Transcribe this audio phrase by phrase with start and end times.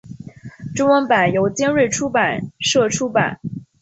[0.75, 3.39] 中文版由尖端出版社出版。